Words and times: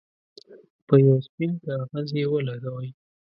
په 0.87 0.93
یو 1.05 1.17
سپین 1.25 1.51
کاغذ 1.65 2.07
یې 2.17 2.25
ولګوئ. 2.31 2.89